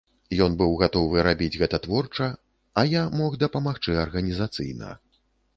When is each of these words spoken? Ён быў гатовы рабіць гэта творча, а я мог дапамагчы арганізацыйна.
Ён 0.45 0.51
быў 0.61 0.71
гатовы 0.83 1.25
рабіць 1.27 1.59
гэта 1.63 1.79
творча, 1.85 2.31
а 2.83 2.87
я 2.95 3.03
мог 3.21 3.39
дапамагчы 3.45 4.01
арганізацыйна. 4.07 4.91